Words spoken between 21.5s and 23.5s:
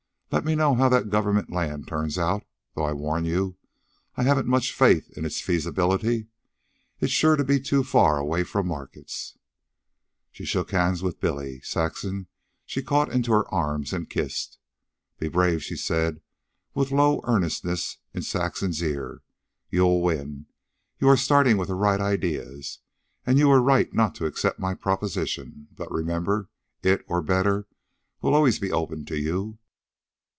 with the right ideas. And you